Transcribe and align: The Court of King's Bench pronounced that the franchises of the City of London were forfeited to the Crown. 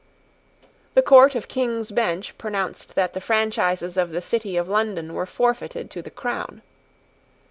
The 0.95 1.03
Court 1.03 1.35
of 1.35 1.47
King's 1.47 1.91
Bench 1.91 2.35
pronounced 2.39 2.95
that 2.95 3.13
the 3.13 3.21
franchises 3.21 3.97
of 3.97 4.09
the 4.09 4.19
City 4.23 4.57
of 4.57 4.67
London 4.67 5.13
were 5.13 5.27
forfeited 5.27 5.91
to 5.91 6.01
the 6.01 6.09
Crown. 6.09 6.63